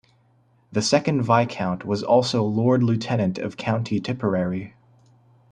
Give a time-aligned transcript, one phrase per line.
[0.71, 4.73] The second Viscount was also Lord-Lieutenant of County Tipperary.